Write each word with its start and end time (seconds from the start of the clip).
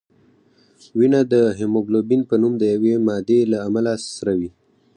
وینه 0.97 1.21
د 1.33 1.33
هیموګلوبین 1.59 2.21
په 2.29 2.35
نوم 2.41 2.53
د 2.57 2.63
یوې 2.75 2.93
مادې 3.07 3.39
له 3.51 3.57
امله 3.67 3.93
سره 4.17 4.33
وي 4.39 4.51